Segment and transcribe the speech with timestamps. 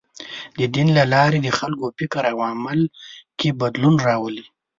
[0.57, 2.79] د دین له لارې د خلکو فکر او عمل
[3.39, 4.45] کې بدلون راولي.